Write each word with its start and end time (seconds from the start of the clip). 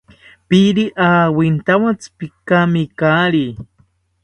Piiri 0.47 0.85
awintawontzi, 1.09 2.07
pikamikari 2.17 3.45